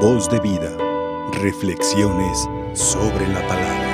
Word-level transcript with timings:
Voz 0.00 0.28
de 0.28 0.38
vida. 0.40 0.76
Reflexiones 1.40 2.46
sobre 2.74 3.26
la 3.28 3.40
palabra. 3.48 3.86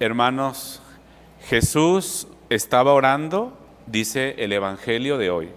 Hermanos, 0.00 0.80
Jesús 1.42 2.28
estaba 2.48 2.94
orando, 2.94 3.52
dice 3.86 4.36
el 4.38 4.54
Evangelio 4.54 5.18
de 5.18 5.28
hoy, 5.28 5.50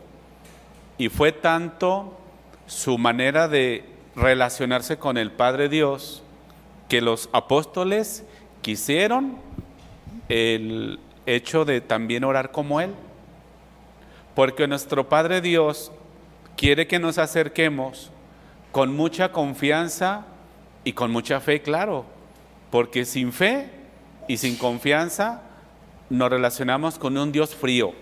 y 0.98 1.08
fue 1.08 1.32
tanto 1.32 2.18
su 2.68 2.98
manera 2.98 3.48
de 3.48 3.86
relacionarse 4.14 4.98
con 4.98 5.18
el 5.18 5.32
Padre 5.32 5.70
Dios 5.70 6.22
que 6.90 7.00
los 7.00 7.30
apóstoles 7.32 8.26
quisieron 8.62 9.38
el 10.28 11.00
hecho 11.26 11.64
de 11.64 11.80
también 11.80 12.26
orar 12.26 12.52
como 12.52 12.82
Él. 12.82 12.92
Porque 14.36 14.68
nuestro 14.68 15.10
Padre 15.10 15.42
Dios 15.42 15.92
quiere 16.56 16.88
que 16.88 17.00
nos 17.00 17.18
acerquemos 17.18 18.12
con 18.72 18.96
mucha 18.96 19.32
confianza 19.32 20.26
y 20.84 20.94
con 20.94 21.12
mucha 21.12 21.40
fe, 21.40 21.62
claro. 21.62 22.06
Porque 22.72 23.06
sin 23.06 23.32
fe 23.32 23.70
y 24.28 24.38
sin 24.38 24.58
confianza 24.58 25.42
nos 26.10 26.30
relacionamos 26.30 26.98
con 26.98 27.18
un 27.18 27.32
Dios 27.32 27.56
frío. 27.56 27.94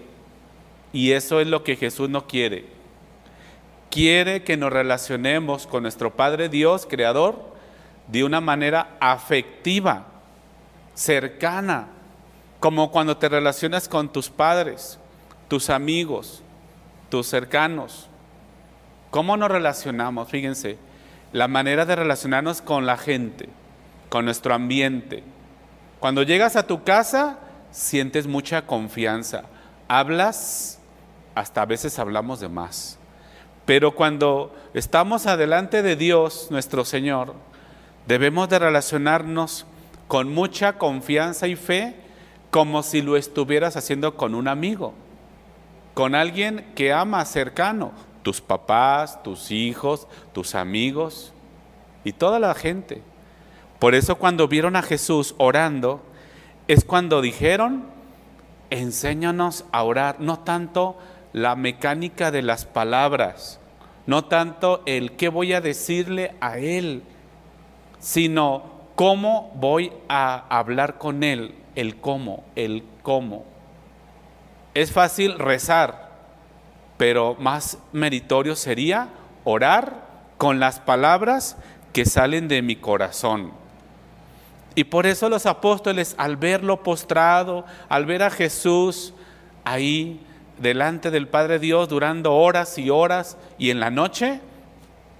Y 0.93 1.11
eso 1.11 1.39
es 1.39 1.47
lo 1.47 1.63
que 1.63 1.75
Jesús 1.75 2.09
no 2.09 2.27
quiere. 2.27 2.65
Quiere 3.89 4.43
que 4.43 4.55
nos 4.55 4.71
relacionemos 4.71 5.67
con 5.67 5.83
nuestro 5.83 6.15
Padre 6.15 6.47
Dios, 6.47 6.87
Creador, 6.89 7.51
de 8.07 8.23
una 8.23 8.41
manera 8.41 8.95
afectiva, 8.99 10.05
cercana, 10.93 11.87
como 12.59 12.91
cuando 12.91 13.17
te 13.17 13.27
relacionas 13.27 13.89
con 13.89 14.11
tus 14.11 14.29
padres, 14.29 14.99
tus 15.51 15.69
amigos, 15.69 16.43
tus 17.09 17.27
cercanos. 17.27 18.07
¿Cómo 19.09 19.35
nos 19.35 19.51
relacionamos? 19.51 20.29
Fíjense, 20.29 20.77
la 21.33 21.49
manera 21.49 21.85
de 21.85 21.97
relacionarnos 21.97 22.61
con 22.61 22.85
la 22.85 22.95
gente, 22.95 23.49
con 24.07 24.23
nuestro 24.23 24.53
ambiente. 24.53 25.25
Cuando 25.99 26.23
llegas 26.23 26.55
a 26.55 26.67
tu 26.67 26.85
casa, 26.85 27.37
sientes 27.69 28.27
mucha 28.27 28.65
confianza. 28.65 29.43
Hablas, 29.89 30.79
hasta 31.35 31.63
a 31.63 31.65
veces 31.65 31.99
hablamos 31.99 32.39
de 32.39 32.47
más. 32.47 32.97
Pero 33.65 33.93
cuando 33.93 34.55
estamos 34.73 35.27
adelante 35.27 35.81
de 35.81 35.97
Dios, 35.97 36.47
nuestro 36.49 36.85
Señor, 36.85 37.33
debemos 38.07 38.47
de 38.47 38.59
relacionarnos 38.59 39.65
con 40.07 40.33
mucha 40.33 40.77
confianza 40.77 41.49
y 41.49 41.57
fe 41.57 41.93
como 42.51 42.83
si 42.83 43.01
lo 43.01 43.17
estuvieras 43.17 43.75
haciendo 43.75 44.15
con 44.15 44.33
un 44.33 44.47
amigo, 44.47 44.93
con 45.93 46.15
alguien 46.15 46.71
que 46.75 46.93
ama 46.93 47.23
cercano, 47.25 47.91
tus 48.23 48.41
papás, 48.41 49.21
tus 49.23 49.51
hijos, 49.51 50.07
tus 50.33 50.55
amigos 50.55 51.33
y 52.03 52.13
toda 52.13 52.39
la 52.39 52.53
gente. 52.53 53.01
Por 53.79 53.95
eso 53.95 54.15
cuando 54.15 54.47
vieron 54.47 54.75
a 54.75 54.81
Jesús 54.81 55.35
orando, 55.37 56.01
es 56.67 56.85
cuando 56.85 57.21
dijeron, 57.21 57.85
enséñanos 58.69 59.65
a 59.71 59.83
orar, 59.83 60.19
no 60.19 60.39
tanto 60.39 60.97
la 61.33 61.55
mecánica 61.55 62.31
de 62.31 62.41
las 62.41 62.65
palabras, 62.65 63.59
no 64.05 64.25
tanto 64.25 64.83
el 64.85 65.13
qué 65.13 65.29
voy 65.29 65.53
a 65.53 65.61
decirle 65.61 66.35
a 66.41 66.57
Él, 66.59 67.03
sino 67.99 68.63
cómo 68.95 69.51
voy 69.55 69.91
a 70.09 70.45
hablar 70.55 70.97
con 70.97 71.23
Él, 71.23 71.55
el 71.75 71.95
cómo, 71.97 72.43
el 72.55 72.83
cómo. 73.01 73.45
Es 74.73 74.91
fácil 74.91 75.37
rezar, 75.37 76.11
pero 76.97 77.35
más 77.39 77.77
meritorio 77.91 78.55
sería 78.55 79.09
orar 79.43 80.07
con 80.37 80.59
las 80.59 80.79
palabras 80.79 81.57
que 81.93 82.05
salen 82.05 82.47
de 82.47 82.61
mi 82.61 82.75
corazón. 82.75 83.51
Y 84.75 84.85
por 84.85 85.05
eso 85.05 85.27
los 85.27 85.45
apóstoles, 85.45 86.15
al 86.17 86.37
verlo 86.37 86.83
postrado, 86.83 87.65
al 87.89 88.05
ver 88.05 88.23
a 88.23 88.29
Jesús 88.29 89.13
ahí 89.65 90.21
delante 90.57 91.11
del 91.11 91.27
Padre 91.27 91.59
Dios 91.59 91.89
durando 91.89 92.33
horas 92.33 92.77
y 92.77 92.89
horas 92.89 93.37
y 93.57 93.71
en 93.71 93.79
la 93.79 93.91
noche, 93.91 94.39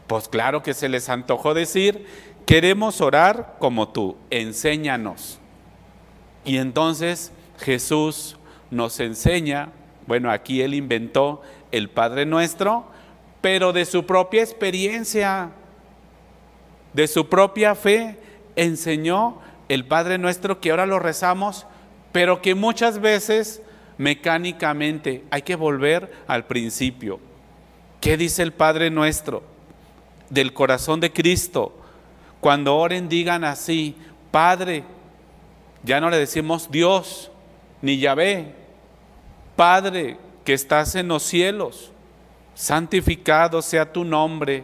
pues 0.08 0.30
claro 0.30 0.64
que 0.64 0.74
se 0.74 0.88
les 0.88 1.10
antojó 1.10 1.54
decir, 1.54 2.06
queremos 2.46 3.02
orar 3.02 3.56
como 3.60 3.90
tú, 3.90 4.16
enséñanos. 4.30 5.40
Y 6.46 6.58
entonces 6.58 7.32
Jesús 7.60 8.38
nos 8.72 9.00
enseña, 9.00 9.70
bueno, 10.08 10.32
aquí 10.32 10.62
él 10.62 10.74
inventó 10.74 11.42
el 11.72 11.90
Padre 11.90 12.26
Nuestro, 12.26 12.86
pero 13.42 13.74
de 13.74 13.86
su 13.86 14.06
propia 14.06 14.42
experiencia, 14.42 15.52
de 16.94 17.08
su 17.08 17.30
propia 17.30 17.76
fe, 17.76 18.18
enseñó 18.56 19.40
el 19.70 19.86
Padre 19.86 20.18
Nuestro 20.18 20.60
que 20.60 20.72
ahora 20.72 20.86
lo 20.86 21.00
rezamos, 21.00 21.66
pero 22.12 22.42
que 22.42 22.56
muchas 22.56 23.00
veces 23.00 23.62
mecánicamente 23.98 25.24
hay 25.32 25.44
que 25.44 25.56
volver 25.56 26.12
al 26.28 26.46
principio. 26.46 27.20
¿Qué 28.00 28.18
dice 28.18 28.42
el 28.42 28.52
Padre 28.52 28.90
Nuestro? 28.90 29.44
Del 30.30 30.54
corazón 30.54 31.00
de 31.00 31.12
Cristo. 31.12 31.78
Cuando 32.40 32.76
oren 32.76 33.08
digan 33.08 33.44
así, 33.44 33.96
Padre, 34.32 34.84
ya 35.84 36.02
no 36.02 36.10
le 36.10 36.18
decimos 36.18 36.70
Dios 36.72 37.32
ni 37.82 38.00
Yahvé. 38.00 38.61
Padre 39.56 40.18
que 40.44 40.54
estás 40.54 40.96
en 40.96 41.08
los 41.08 41.24
cielos, 41.24 41.92
santificado 42.56 43.62
sea 43.62 43.92
tu 43.92 44.04
nombre. 44.04 44.64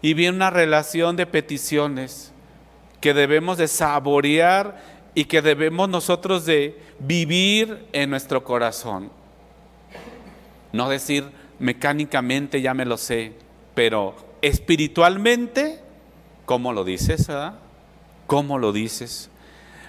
Y 0.00 0.14
viene 0.14 0.36
una 0.36 0.50
relación 0.50 1.16
de 1.16 1.26
peticiones 1.26 2.32
que 3.00 3.14
debemos 3.14 3.58
de 3.58 3.68
saborear 3.68 4.82
y 5.14 5.24
que 5.26 5.42
debemos 5.42 5.88
nosotros 5.88 6.44
de 6.44 6.80
vivir 6.98 7.86
en 7.92 8.10
nuestro 8.10 8.42
corazón. 8.42 9.10
No 10.72 10.88
decir 10.88 11.24
mecánicamente 11.58 12.60
ya 12.60 12.74
me 12.74 12.84
lo 12.84 12.96
sé, 12.96 13.32
pero 13.74 14.16
espiritualmente, 14.40 15.80
¿cómo 16.46 16.72
lo 16.72 16.84
dices? 16.84 17.28
Ah? 17.30 17.54
¿Cómo 18.26 18.58
lo 18.58 18.72
dices? 18.72 19.30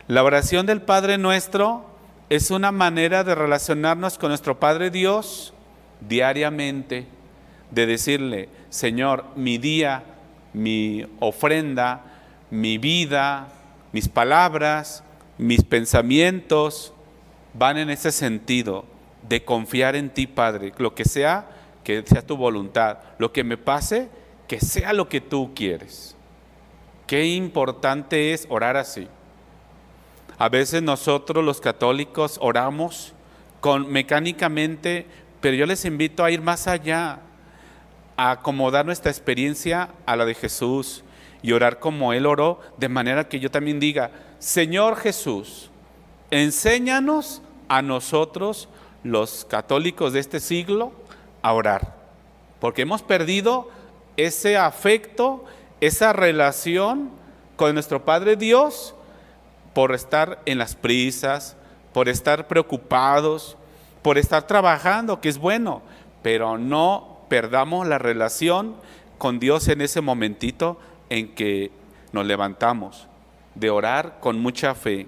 La 0.07 0.23
oración 0.23 0.65
del 0.65 0.81
Padre 0.81 1.17
nuestro 1.17 1.85
es 2.35 2.49
una 2.49 2.71
manera 2.71 3.23
de 3.23 3.35
relacionarnos 3.35 4.17
con 4.17 4.29
nuestro 4.29 4.59
Padre 4.59 4.89
Dios 4.89 5.53
diariamente, 6.01 7.05
de 7.69 7.85
decirle, 7.85 8.49
Señor, 8.69 9.25
mi 9.35 9.59
día, 9.59 10.03
mi 10.51 11.05
ofrenda, 11.19 12.01
mi 12.49 12.79
vida, 12.79 13.49
mis 13.91 14.09
palabras, 14.09 15.03
mis 15.37 15.63
pensamientos 15.63 16.91
van 17.53 17.77
en 17.77 17.91
ese 17.91 18.11
sentido 18.11 18.85
de 19.29 19.45
confiar 19.45 19.95
en 19.95 20.09
ti, 20.09 20.25
Padre. 20.25 20.73
Lo 20.79 20.95
que 20.95 21.05
sea, 21.05 21.47
que 21.83 22.03
sea 22.03 22.25
tu 22.25 22.35
voluntad. 22.35 22.97
Lo 23.19 23.31
que 23.31 23.43
me 23.43 23.57
pase, 23.57 24.09
que 24.47 24.59
sea 24.59 24.91
lo 24.93 25.07
que 25.07 25.21
tú 25.21 25.51
quieres. 25.53 26.15
Qué 27.05 27.27
importante 27.27 28.33
es 28.33 28.47
orar 28.49 28.75
así. 28.75 29.07
A 30.37 30.49
veces 30.49 30.81
nosotros 30.81 31.43
los 31.43 31.61
católicos 31.61 32.37
oramos 32.41 33.13
con 33.61 33.91
mecánicamente, 33.91 35.05
pero 35.41 35.55
yo 35.55 35.65
les 35.65 35.85
invito 35.85 36.23
a 36.23 36.31
ir 36.31 36.41
más 36.41 36.67
allá, 36.67 37.19
a 38.17 38.31
acomodar 38.31 38.85
nuestra 38.85 39.11
experiencia 39.11 39.89
a 40.05 40.15
la 40.15 40.25
de 40.25 40.33
Jesús 40.33 41.03
y 41.41 41.51
orar 41.51 41.79
como 41.79 42.13
Él 42.13 42.25
oró, 42.25 42.59
de 42.77 42.89
manera 42.89 43.27
que 43.27 43.39
yo 43.39 43.51
también 43.51 43.79
diga, 43.79 44.11
Señor 44.39 44.95
Jesús, 44.97 45.69
enséñanos 46.31 47.41
a 47.67 47.81
nosotros, 47.81 48.69
los 49.03 49.45
católicos 49.45 50.13
de 50.13 50.19
este 50.19 50.39
siglo, 50.39 50.93
a 51.41 51.53
orar, 51.53 51.95
porque 52.59 52.83
hemos 52.83 53.01
perdido 53.01 53.69
ese 54.15 54.57
afecto, 54.57 55.43
esa 55.81 56.13
relación 56.13 57.09
con 57.55 57.73
nuestro 57.73 58.05
Padre 58.05 58.35
Dios, 58.35 58.95
por 59.73 59.93
estar 59.93 60.41
en 60.45 60.57
las 60.57 60.75
prisas, 60.75 61.57
por 61.93 62.09
estar 62.09 62.47
preocupados, 62.47 63.57
por 64.01 64.17
estar 64.17 64.47
trabajando, 64.47 65.21
que 65.21 65.29
es 65.29 65.37
bueno, 65.37 65.81
pero 66.21 66.57
no 66.57 67.19
perdamos 67.29 67.87
la 67.87 67.97
relación 67.97 68.75
con 69.17 69.39
Dios 69.39 69.67
en 69.67 69.81
ese 69.81 70.01
momentito 70.01 70.79
en 71.09 71.33
que 71.33 71.71
nos 72.11 72.25
levantamos, 72.25 73.07
de 73.55 73.69
orar 73.69 74.19
con 74.19 74.39
mucha 74.39 74.75
fe. 74.75 75.07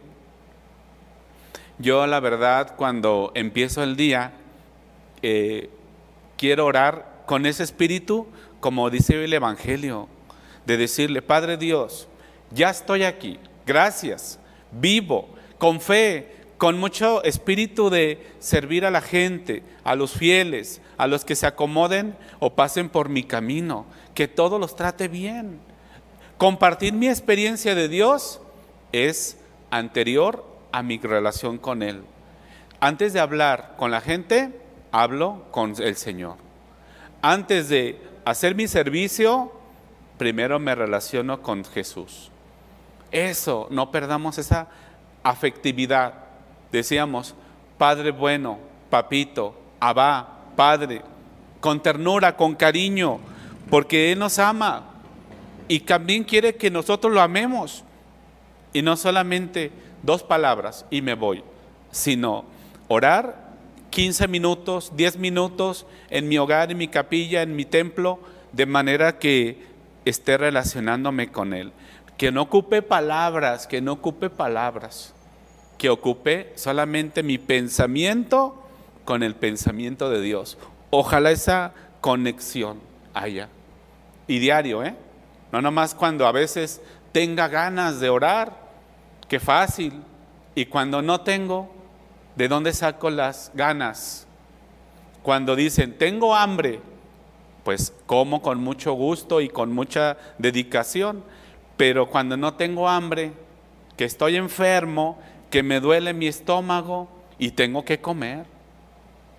Yo 1.77 2.07
la 2.07 2.19
verdad 2.19 2.75
cuando 2.77 3.31
empiezo 3.35 3.83
el 3.83 3.95
día, 3.95 4.31
eh, 5.21 5.69
quiero 6.37 6.65
orar 6.65 7.23
con 7.25 7.45
ese 7.45 7.63
espíritu, 7.63 8.27
como 8.59 8.89
dice 8.89 9.23
el 9.23 9.33
Evangelio, 9.33 10.07
de 10.65 10.77
decirle, 10.77 11.21
Padre 11.21 11.57
Dios, 11.57 12.07
ya 12.51 12.69
estoy 12.69 13.03
aquí, 13.03 13.39
gracias, 13.65 14.39
vivo, 14.71 15.29
con 15.57 15.81
fe, 15.81 16.35
con 16.57 16.79
mucho 16.79 17.23
espíritu 17.23 17.89
de 17.89 18.25
servir 18.39 18.85
a 18.85 18.91
la 18.91 19.01
gente, 19.01 19.63
a 19.83 19.95
los 19.95 20.13
fieles, 20.13 20.81
a 20.97 21.07
los 21.07 21.25
que 21.25 21.35
se 21.35 21.47
acomoden 21.47 22.15
o 22.39 22.55
pasen 22.55 22.89
por 22.89 23.09
mi 23.09 23.23
camino, 23.23 23.85
que 24.13 24.27
todo 24.27 24.59
los 24.59 24.75
trate 24.75 25.07
bien. 25.07 25.59
Compartir 26.37 26.93
mi 26.93 27.07
experiencia 27.07 27.75
de 27.75 27.87
Dios 27.87 28.41
es 28.91 29.37
anterior 29.69 30.45
a 30.71 30.83
mi 30.83 30.97
relación 30.97 31.57
con 31.57 31.83
Él. 31.83 32.03
Antes 32.79 33.13
de 33.13 33.19
hablar 33.19 33.75
con 33.77 33.91
la 33.91 34.01
gente, 34.01 34.59
hablo 34.91 35.45
con 35.51 35.73
el 35.81 35.95
Señor. 35.95 36.37
Antes 37.21 37.69
de 37.69 37.99
hacer 38.25 38.55
mi 38.55 38.67
servicio, 38.67 39.51
primero 40.17 40.59
me 40.59 40.75
relaciono 40.75 41.41
con 41.41 41.63
Jesús. 41.65 42.31
Eso, 43.15 43.67
no 43.71 43.91
perdamos 43.91 44.37
esa 44.37 44.67
afectividad. 45.23 46.15
Decíamos, 46.69 47.33
Padre 47.77 48.11
bueno, 48.11 48.59
papito, 48.89 49.55
abá, 49.79 50.41
Padre, 50.57 51.01
con 51.61 51.81
ternura, 51.81 52.35
con 52.35 52.55
cariño, 52.55 53.21
porque 53.69 54.11
Él 54.11 54.19
nos 54.19 54.37
ama 54.37 54.83
y 55.69 55.79
también 55.79 56.25
quiere 56.25 56.55
que 56.55 56.69
nosotros 56.69 57.13
lo 57.13 57.21
amemos. 57.21 57.85
Y 58.73 58.81
no 58.81 58.97
solamente 58.97 59.71
dos 60.03 60.21
palabras 60.21 60.85
y 60.89 61.01
me 61.01 61.13
voy, 61.13 61.41
sino 61.91 62.43
orar 62.89 63.53
15 63.91 64.27
minutos, 64.27 64.91
10 64.97 65.19
minutos 65.19 65.85
en 66.09 66.27
mi 66.27 66.37
hogar, 66.37 66.69
en 66.69 66.77
mi 66.77 66.89
capilla, 66.89 67.43
en 67.43 67.55
mi 67.55 67.63
templo, 67.63 68.19
de 68.51 68.65
manera 68.65 69.19
que 69.19 69.63
esté 70.03 70.37
relacionándome 70.37 71.31
con 71.31 71.53
Él. 71.53 71.71
Que 72.17 72.31
no 72.31 72.43
ocupe 72.43 72.81
palabras, 72.81 73.67
que 73.67 73.81
no 73.81 73.93
ocupe 73.93 74.29
palabras, 74.29 75.13
que 75.77 75.89
ocupe 75.89 76.53
solamente 76.55 77.23
mi 77.23 77.37
pensamiento 77.37 78.63
con 79.03 79.23
el 79.23 79.35
pensamiento 79.35 80.09
de 80.09 80.21
Dios. 80.21 80.57
Ojalá 80.89 81.31
esa 81.31 81.73
conexión 82.01 82.79
haya. 83.13 83.49
Y 84.27 84.39
diario, 84.39 84.83
¿eh? 84.83 84.95
No 85.51 85.61
nomás 85.61 85.95
cuando 85.95 86.27
a 86.27 86.31
veces 86.31 86.81
tenga 87.11 87.47
ganas 87.47 87.99
de 87.99 88.09
orar, 88.09 88.53
qué 89.27 89.39
fácil. 89.39 90.01
Y 90.53 90.65
cuando 90.65 91.01
no 91.01 91.21
tengo, 91.21 91.73
¿de 92.35 92.47
dónde 92.47 92.73
saco 92.73 93.09
las 93.09 93.51
ganas? 93.53 94.27
Cuando 95.23 95.55
dicen, 95.55 95.97
tengo 95.97 96.35
hambre, 96.35 96.79
pues 97.63 97.93
como 98.05 98.41
con 98.41 98.61
mucho 98.63 98.93
gusto 98.93 99.41
y 99.41 99.49
con 99.49 99.71
mucha 99.73 100.17
dedicación. 100.37 101.23
Pero 101.77 102.09
cuando 102.09 102.37
no 102.37 102.53
tengo 102.53 102.87
hambre, 102.87 103.33
que 103.97 104.05
estoy 104.05 104.35
enfermo, 104.35 105.19
que 105.49 105.63
me 105.63 105.79
duele 105.79 106.13
mi 106.13 106.27
estómago 106.27 107.09
y 107.37 107.51
tengo 107.51 107.85
que 107.85 107.99
comer. 107.99 108.45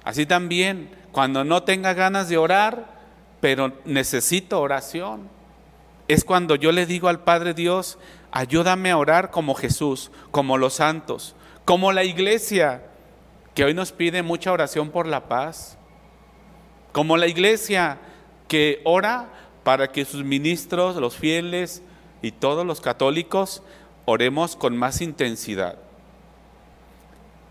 Así 0.05 0.27
también, 0.27 0.91
cuando 1.13 1.45
no 1.45 1.63
tenga 1.63 1.95
ganas 1.95 2.29
de 2.29 2.39
orar, 2.39 2.87
pero 3.41 3.73
necesito 3.85 4.61
oración, 4.61 5.29
es 6.09 6.25
cuando 6.25 6.55
yo 6.55 6.73
le 6.73 6.87
digo 6.87 7.09
al 7.09 7.21
Padre 7.21 7.55
Dios, 7.55 7.99
ayúdame 8.31 8.91
a 8.91 8.99
orar 8.99 9.31
como 9.31 9.55
Jesús, 9.55 10.11
como 10.31 10.59
los 10.59 10.75
santos, 10.75 11.35
como 11.65 11.93
la 11.93 12.05
iglesia, 12.05 12.83
que 13.55 13.65
hoy 13.65 13.75
nos 13.75 13.93
pide 13.93 14.23
mucha 14.23 14.53
oración 14.53 14.91
por 14.91 15.07
la 15.07 15.29
paz, 15.29 15.77
como 16.93 17.17
la 17.17 17.27
iglesia 17.27 17.99
que 18.49 18.81
ora 18.85 19.29
para 19.65 19.91
que 19.91 20.05
sus 20.05 20.23
ministros, 20.23 20.97
los 20.97 21.17
fieles 21.17 21.83
y 22.23 22.33
todos 22.33 22.67
los 22.67 22.81
católicos 22.81 23.63
oremos 24.05 24.57
con 24.57 24.77
más 24.77 25.01
intensidad. 25.01 25.77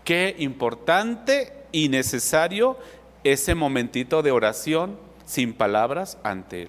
Qué 0.04 0.36
importante 0.38 1.52
y 1.72 1.88
necesario 1.88 2.78
ese 3.24 3.54
momentito 3.54 4.22
de 4.22 4.30
oración 4.30 4.98
sin 5.24 5.52
palabras 5.52 6.18
ante 6.22 6.62
Él. 6.62 6.68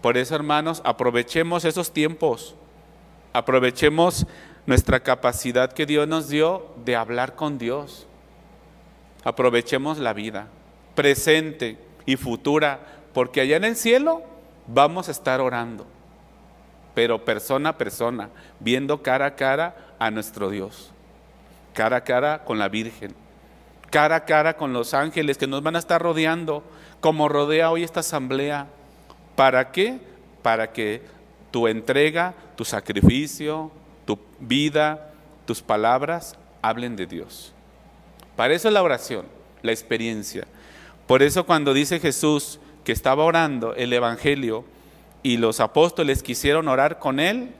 Por 0.00 0.16
eso, 0.16 0.34
hermanos, 0.34 0.82
aprovechemos 0.84 1.64
esos 1.64 1.92
tiempos, 1.92 2.54
aprovechemos 3.32 4.26
nuestra 4.66 5.00
capacidad 5.00 5.72
que 5.72 5.86
Dios 5.86 6.06
nos 6.08 6.28
dio 6.28 6.66
de 6.84 6.96
hablar 6.96 7.34
con 7.34 7.58
Dios. 7.58 8.06
Aprovechemos 9.24 9.98
la 9.98 10.12
vida, 10.12 10.48
presente 10.94 11.78
y 12.06 12.16
futura, 12.16 12.80
porque 13.12 13.40
allá 13.40 13.56
en 13.56 13.64
el 13.64 13.76
cielo 13.76 14.22
vamos 14.66 15.08
a 15.08 15.12
estar 15.12 15.40
orando, 15.40 15.86
pero 16.94 17.24
persona 17.24 17.70
a 17.70 17.78
persona, 17.78 18.28
viendo 18.60 19.02
cara 19.02 19.26
a 19.26 19.34
cara 19.34 19.76
a 19.98 20.10
nuestro 20.10 20.50
Dios, 20.50 20.90
cara 21.74 21.96
a 21.96 22.04
cara 22.04 22.44
con 22.44 22.58
la 22.58 22.68
Virgen, 22.68 23.14
cara 23.90 24.16
a 24.16 24.24
cara 24.24 24.56
con 24.56 24.72
los 24.72 24.94
ángeles 24.94 25.38
que 25.38 25.46
nos 25.46 25.62
van 25.62 25.76
a 25.76 25.78
estar 25.78 26.00
rodeando, 26.00 26.62
como 27.00 27.28
rodea 27.28 27.70
hoy 27.70 27.82
esta 27.82 28.00
asamblea 28.00 28.66
¿Para 29.36 29.72
qué? 29.72 29.98
Para 30.42 30.72
que 30.72 31.02
tu 31.50 31.68
entrega, 31.68 32.34
tu 32.56 32.64
sacrificio, 32.64 33.70
tu 34.04 34.18
vida, 34.40 35.10
tus 35.46 35.62
palabras 35.62 36.36
hablen 36.60 36.96
de 36.96 37.06
Dios. 37.06 37.52
Para 38.36 38.54
eso 38.54 38.68
es 38.68 38.74
la 38.74 38.82
oración, 38.82 39.26
la 39.62 39.72
experiencia. 39.72 40.46
Por 41.06 41.22
eso 41.22 41.44
cuando 41.44 41.74
dice 41.74 42.00
Jesús 42.00 42.60
que 42.84 42.92
estaba 42.92 43.24
orando 43.24 43.74
el 43.74 43.92
Evangelio 43.92 44.64
y 45.22 45.36
los 45.36 45.60
apóstoles 45.60 46.22
quisieron 46.22 46.68
orar 46.68 46.98
con 46.98 47.20
él, 47.20 47.54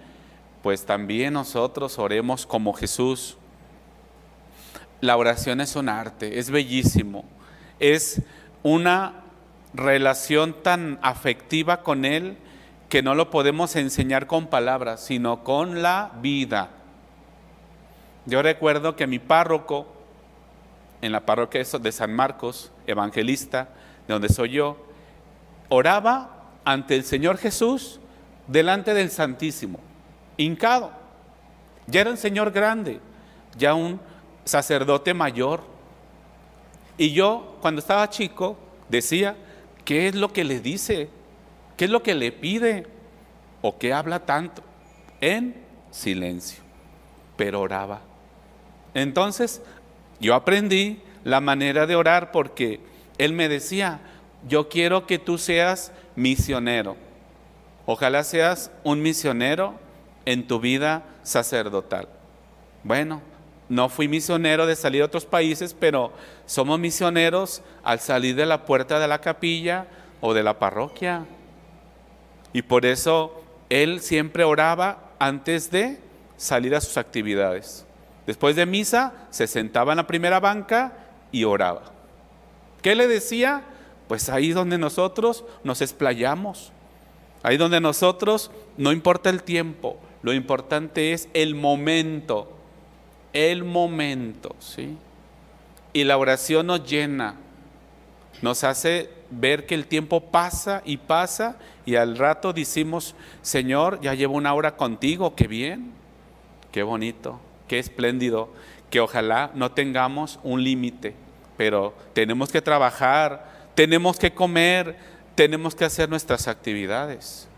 pues 0.63 0.87
también 0.87 1.35
nosotros 1.35 1.99
oremos 1.99 2.47
como 2.47 2.73
Jesús. 2.73 3.37
La 5.01 5.17
oración 5.17 5.61
es 5.61 5.75
un 5.75 5.89
arte, 5.89 6.39
es 6.39 6.51
bellísimo, 6.51 7.25
es 7.81 8.23
una 8.63 9.23
relación 9.75 10.55
tan 10.63 10.99
afectiva 11.03 11.83
con 11.83 12.05
Él 12.05 12.37
que 12.89 13.03
no 13.03 13.15
lo 13.15 13.31
podemos 13.31 13.75
enseñar 13.75 14.27
con 14.27 14.47
palabras, 14.47 15.01
sino 15.05 15.43
con 15.43 15.83
la 15.83 16.13
vida. 16.21 16.71
Yo 18.27 18.43
recuerdo 18.43 18.95
que 18.95 19.07
mi 19.07 19.19
párroco, 19.19 19.87
en 21.01 21.11
la 21.11 21.27
parroquia 21.27 21.65
de 21.65 21.93
San 21.93 22.15
Marcos, 22.15 22.71
evangelista, 22.87 23.71
de 24.07 24.13
donde 24.13 24.29
soy 24.29 24.51
yo, 24.51 24.77
oraba 25.69 26.42
ante 26.65 26.97
el 26.97 27.05
Señor 27.05 27.39
Jesús 27.39 28.01
delante 28.47 28.95
del 28.95 29.11
Santísimo, 29.11 29.81
hincado. 30.37 30.91
Ya 31.87 32.03
era 32.03 32.11
un 32.11 32.17
Señor 32.17 32.53
grande, 32.53 33.01
ya 33.57 33.75
un 33.75 34.01
sacerdote 34.45 35.15
mayor. 35.15 35.63
Y 36.97 37.13
yo, 37.13 37.57
cuando 37.61 37.81
estaba 37.81 38.09
chico, 38.11 38.57
decía, 38.89 39.37
¿Qué 39.85 40.09
es 40.09 40.15
lo 40.15 40.33
que 40.33 40.45
le 40.45 40.61
dice? 40.61 41.09
¿Qué 41.77 41.87
es 41.87 41.91
lo 41.91 42.03
que 42.03 42.15
le 42.15 42.33
pide? 42.33 42.87
¿O 43.61 43.79
qué 43.79 43.93
habla 43.93 44.21
tanto? 44.21 44.63
En 45.21 45.57
silencio, 45.91 46.63
pero 47.37 47.61
oraba. 47.61 48.01
Entonces, 48.95 49.63
yo 50.21 50.35
aprendí 50.35 51.03
la 51.25 51.41
manera 51.41 51.87
de 51.87 51.97
orar 51.97 52.33
porque 52.33 52.81
él 53.19 53.33
me 53.33 53.49
decía, 53.49 54.01
yo 54.49 54.69
quiero 54.69 55.07
que 55.07 55.19
tú 55.19 55.39
seas 55.39 55.93
misionero. 56.17 56.97
Ojalá 57.87 58.25
seas 58.25 58.71
un 58.85 59.03
misionero 59.03 59.75
en 60.25 60.47
tu 60.47 60.61
vida 60.61 61.03
sacerdotal. 61.23 62.09
Bueno, 62.85 63.21
no 63.69 63.89
fui 63.89 64.09
misionero 64.09 64.67
de 64.67 64.77
salir 64.77 65.03
a 65.03 65.07
otros 65.07 65.25
países, 65.25 65.75
pero 65.75 66.13
somos 66.47 66.79
misioneros 66.79 67.63
al 67.83 68.01
salir 68.01 68.37
de 68.37 68.47
la 68.47 68.65
puerta 68.65 68.99
de 68.99 69.09
la 69.09 69.21
capilla 69.21 69.87
o 70.21 70.35
de 70.35 70.43
la 70.43 70.59
parroquia. 70.59 71.25
Y 72.53 72.63
por 72.63 72.85
eso 72.85 73.43
él 73.71 74.01
siempre 74.01 74.45
oraba 74.45 75.13
antes 75.19 75.71
de 75.71 75.99
salir 76.37 76.75
a 76.75 76.81
sus 76.81 76.97
actividades. 76.97 77.87
Después 78.27 78.57
de 78.57 78.67
misa 78.67 79.13
se 79.31 79.47
sentaba 79.47 79.93
en 79.93 79.97
la 79.97 80.07
primera 80.07 80.39
banca 80.39 80.93
y 81.31 81.45
oraba. 81.45 81.83
¿Qué 82.83 82.95
le 82.95 83.09
decía? 83.09 83.63
Pues 84.09 84.29
ahí 84.29 84.53
donde 84.53 84.79
nosotros 84.79 85.45
nos 85.65 85.81
explayamos, 85.81 86.73
ahí 87.43 87.57
donde 87.57 87.81
nosotros 87.81 88.51
no 88.77 88.93
importa 88.93 89.31
el 89.31 89.43
tiempo, 89.43 89.99
lo 90.23 90.33
importante 90.33 91.13
es 91.13 91.29
el 91.35 91.55
momento 91.55 92.49
el 93.33 93.65
momento, 93.65 94.55
¿sí? 94.59 94.97
Y 95.93 96.05
la 96.05 96.17
oración 96.17 96.67
nos 96.67 96.89
llena, 96.89 97.37
nos 98.41 98.65
hace 98.65 99.11
ver 99.31 99.67
que 99.67 99.75
el 99.75 99.87
tiempo 99.87 100.21
pasa 100.21 100.83
y 100.85 100.99
pasa 100.99 101.57
y 101.87 101.97
al 101.97 102.17
rato 102.17 102.53
decimos, 102.53 103.15
Señor, 103.43 104.01
ya 104.01 104.15
llevo 104.15 104.35
una 104.35 104.55
hora 104.55 104.77
contigo, 104.77 105.35
qué 105.35 105.47
bien, 105.47 105.93
qué 106.71 106.83
bonito, 106.83 107.41
qué 107.69 107.79
espléndido, 107.79 108.51
que 108.91 109.01
ojalá 109.01 109.51
no 109.55 109.73
tengamos 109.73 110.39
un 110.43 110.63
límite, 110.63 111.15
pero 111.57 111.95
tenemos 112.13 112.51
que 112.51 112.63
trabajar, 112.63 113.52
tenemos 113.75 114.19
que 114.19 114.33
comer, 114.33 114.97
tenemos 115.35 115.75
que 115.75 115.85
hacer 115.85 116.09
nuestras 116.09 116.49
actividades. 116.49 117.49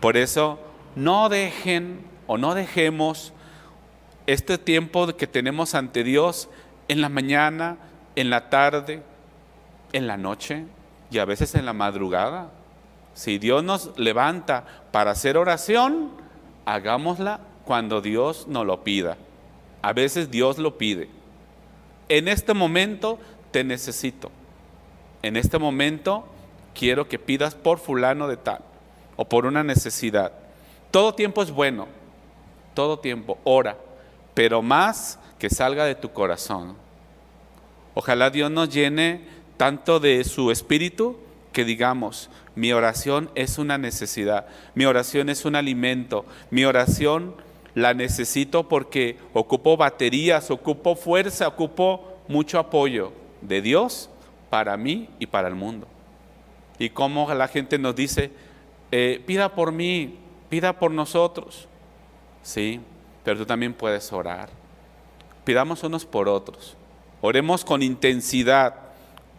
Por 0.00 0.16
eso, 0.16 0.58
no 0.96 1.28
dejen 1.28 2.00
o 2.26 2.38
no 2.38 2.54
dejemos 2.54 3.32
este 4.26 4.58
tiempo 4.58 5.08
que 5.16 5.26
tenemos 5.26 5.74
ante 5.74 6.04
Dios 6.04 6.48
en 6.88 7.00
la 7.00 7.08
mañana, 7.08 7.76
en 8.16 8.30
la 8.30 8.50
tarde, 8.50 9.02
en 9.92 10.06
la 10.06 10.16
noche 10.16 10.64
y 11.10 11.18
a 11.18 11.24
veces 11.24 11.54
en 11.54 11.66
la 11.66 11.72
madrugada. 11.72 12.50
Si 13.14 13.38
Dios 13.38 13.64
nos 13.64 13.98
levanta 13.98 14.64
para 14.92 15.10
hacer 15.10 15.36
oración, 15.36 16.10
hagámosla 16.64 17.40
cuando 17.64 18.00
Dios 18.00 18.46
nos 18.48 18.64
lo 18.66 18.84
pida. 18.84 19.16
A 19.82 19.92
veces 19.92 20.30
Dios 20.30 20.58
lo 20.58 20.78
pide. 20.78 21.08
En 22.08 22.28
este 22.28 22.54
momento 22.54 23.18
te 23.50 23.64
necesito. 23.64 24.30
En 25.22 25.36
este 25.36 25.58
momento 25.58 26.26
quiero 26.74 27.08
que 27.08 27.18
pidas 27.18 27.54
por 27.54 27.78
fulano 27.78 28.28
de 28.28 28.36
tal 28.36 28.60
o 29.16 29.24
por 29.24 29.46
una 29.46 29.62
necesidad. 29.62 30.32
Todo 30.90 31.14
tiempo 31.14 31.42
es 31.42 31.50
bueno. 31.50 31.86
Todo 32.74 32.98
tiempo. 32.98 33.38
Ora. 33.44 33.76
Pero 34.34 34.62
más 34.62 35.18
que 35.38 35.50
salga 35.50 35.84
de 35.84 35.94
tu 35.94 36.12
corazón. 36.12 36.76
Ojalá 37.94 38.30
Dios 38.30 38.50
nos 38.50 38.72
llene 38.72 39.20
tanto 39.56 40.00
de 40.00 40.24
su 40.24 40.50
espíritu 40.50 41.18
que 41.52 41.64
digamos, 41.64 42.30
mi 42.54 42.72
oración 42.72 43.30
es 43.34 43.58
una 43.58 43.76
necesidad, 43.76 44.46
mi 44.74 44.84
oración 44.84 45.28
es 45.28 45.44
un 45.44 45.56
alimento, 45.56 46.24
mi 46.50 46.64
oración 46.64 47.34
la 47.74 47.92
necesito 47.92 48.68
porque 48.68 49.18
ocupo 49.32 49.76
baterías, 49.76 50.50
ocupo 50.50 50.94
fuerza, 50.94 51.48
ocupo 51.48 52.18
mucho 52.28 52.58
apoyo 52.58 53.12
de 53.42 53.60
Dios 53.62 54.10
para 54.50 54.76
mí 54.76 55.08
y 55.18 55.26
para 55.26 55.48
el 55.48 55.54
mundo. 55.54 55.86
Y 56.78 56.90
como 56.90 57.32
la 57.32 57.48
gente 57.48 57.78
nos 57.78 57.94
dice, 57.94 58.32
eh, 58.90 59.22
pida 59.26 59.54
por 59.54 59.72
mí, 59.72 60.18
pida 60.48 60.78
por 60.78 60.90
nosotros. 60.90 61.68
Sí, 62.42 62.80
pero 63.24 63.38
tú 63.38 63.46
también 63.46 63.72
puedes 63.72 64.12
orar. 64.12 64.50
Pidamos 65.44 65.82
unos 65.82 66.04
por 66.04 66.28
otros. 66.28 66.76
Oremos 67.20 67.64
con 67.64 67.82
intensidad, 67.82 68.74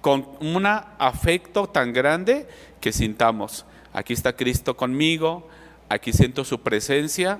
con 0.01 0.27
un 0.39 0.65
afecto 0.65 1.67
tan 1.67 1.93
grande 1.93 2.47
que 2.79 2.91
sintamos, 2.91 3.65
aquí 3.93 4.13
está 4.13 4.33
Cristo 4.33 4.75
conmigo, 4.75 5.47
aquí 5.89 6.13
siento 6.13 6.43
su 6.43 6.61
presencia 6.61 7.39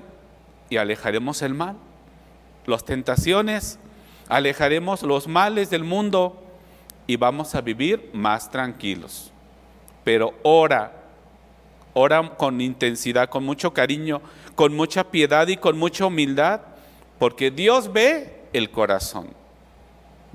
y 0.70 0.76
alejaremos 0.76 1.42
el 1.42 1.54
mal, 1.54 1.76
las 2.66 2.84
tentaciones, 2.84 3.78
alejaremos 4.28 5.02
los 5.02 5.26
males 5.26 5.70
del 5.70 5.84
mundo 5.84 6.41
y 7.06 7.16
vamos 7.16 7.54
a 7.54 7.60
vivir 7.60 8.10
más 8.12 8.50
tranquilos. 8.50 9.32
Pero 10.04 10.34
ora, 10.42 10.92
ora 11.94 12.36
con 12.36 12.60
intensidad, 12.60 13.28
con 13.28 13.44
mucho 13.44 13.72
cariño, 13.72 14.20
con 14.54 14.74
mucha 14.74 15.10
piedad 15.10 15.48
y 15.48 15.56
con 15.56 15.78
mucha 15.78 16.06
humildad, 16.06 16.60
porque 17.18 17.50
Dios 17.50 17.92
ve 17.92 18.42
el 18.52 18.70
corazón. 18.70 19.28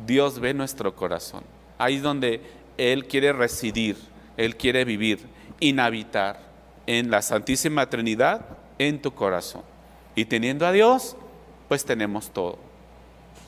Dios 0.06 0.40
ve 0.40 0.54
nuestro 0.54 0.96
corazón. 0.96 1.44
Ahí 1.78 1.96
es 1.96 2.02
donde 2.02 2.42
Él 2.78 3.08
quiere 3.08 3.34
residir, 3.34 3.98
Él 4.38 4.56
quiere 4.56 4.86
vivir, 4.86 5.28
inhabitar 5.60 6.40
en 6.86 7.10
la 7.10 7.22
Santísima 7.22 7.90
Trinidad, 7.90 8.46
en 8.80 9.02
tu 9.02 9.12
corazón. 9.14 9.64
Y 10.16 10.26
teniendo 10.26 10.66
a 10.66 10.72
Dios, 10.72 11.16
pues 11.68 11.86
tenemos 11.86 12.32
todo. 12.32 12.58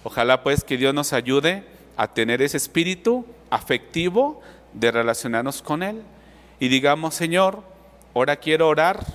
Ojalá 0.04 0.44
pues 0.44 0.64
que 0.64 0.78
Dios 0.78 0.94
nos 0.94 1.14
ayude 1.14 1.64
a 2.00 2.08
tener 2.08 2.42
ese 2.42 2.56
espíritu 2.56 3.26
afectivo 3.50 4.40
de 4.72 4.90
relacionarnos 4.90 5.62
con 5.62 5.84
Él. 5.84 6.02
Y 6.58 6.70
digamos, 6.70 7.14
Señor, 7.14 7.62
ahora 8.16 8.38
quiero 8.38 8.70
orar 8.70 9.06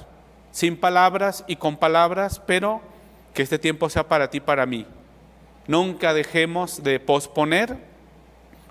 sin 0.50 0.76
palabras 0.76 1.44
y 1.46 1.56
con 1.56 1.78
palabras, 1.78 2.42
pero 2.46 2.82
que 3.32 3.40
este 3.40 3.58
tiempo 3.58 3.88
sea 3.88 4.06
para 4.06 4.28
ti, 4.28 4.38
para 4.38 4.66
mí. 4.66 4.86
Nunca 5.66 6.12
dejemos 6.12 6.82
de 6.82 7.00
posponer 7.00 7.78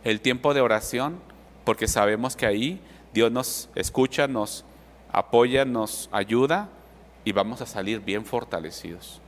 el 0.03 0.21
tiempo 0.21 0.53
de 0.53 0.61
oración, 0.61 1.19
porque 1.63 1.87
sabemos 1.87 2.35
que 2.35 2.45
ahí 2.45 2.79
Dios 3.15 3.31
nos 3.31 3.67
escucha, 3.73 4.27
nos 4.27 4.63
apoya, 5.11 5.65
nos 5.65 6.07
ayuda 6.11 6.69
y 7.25 7.31
vamos 7.31 7.61
a 7.61 7.65
salir 7.65 7.99
bien 7.99 8.27
fortalecidos. 8.27 9.21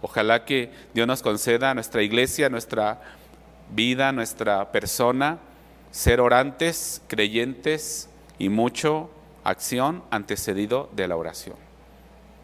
Ojalá 0.00 0.46
que 0.46 0.72
Dios 0.94 1.06
nos 1.06 1.20
conceda 1.20 1.70
a 1.70 1.74
nuestra 1.74 2.02
iglesia, 2.02 2.46
a 2.46 2.48
nuestra 2.48 3.02
vida, 3.74 4.12
nuestra 4.12 4.72
persona, 4.72 5.38
ser 5.90 6.20
orantes, 6.20 7.02
creyentes 7.08 8.08
y 8.38 8.48
mucho 8.48 9.10
acción 9.44 10.02
antecedido 10.10 10.88
de 10.94 11.08
la 11.08 11.16
oración. 11.16 11.56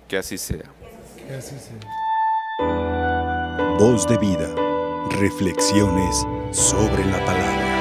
Que 0.09 0.19
así 0.19 0.39
sea. 0.39 0.71
Que 1.27 1.35
así 1.35 1.57
sea. 1.59 1.79
Voz 3.79 4.07
de 4.07 4.17
vida. 4.19 4.49
Reflexiones 5.21 6.27
sobre 6.53 7.05
la 7.07 7.25
palabra. 7.25 7.76